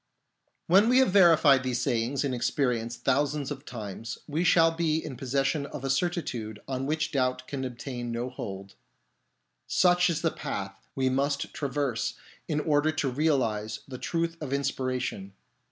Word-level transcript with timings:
When 0.65 0.89
we 0.89 0.97
have 0.97 1.11
verified 1.11 1.61
these 1.61 1.83
sayings 1.83 2.23
in 2.23 2.33
ex 2.33 2.49
perience 2.49 2.95
thousands 2.95 3.51
of 3.51 3.65
times, 3.65 4.17
we 4.27 4.43
shall 4.43 4.71
be 4.71 4.97
in 4.97 5.15
pos 5.15 5.29
session 5.29 5.67
of 5.67 5.83
a 5.83 5.91
certitude 5.91 6.59
on 6.67 6.87
which 6.87 7.11
doubt 7.11 7.47
can 7.47 7.63
obtain 7.63 8.11
no 8.11 8.31
hold. 8.31 8.73
Such 9.67 10.09
is 10.09 10.23
the 10.23 10.31
path 10.31 10.73
we 10.95 11.09
must 11.09 11.53
traverse 11.53 12.15
in 12.47 12.59
order 12.59 12.91
to 12.91 13.11
realise 13.11 13.81
the 13.87 13.99
truth 13.99 14.37
of 14.41 14.53
inspiration. 14.53 15.33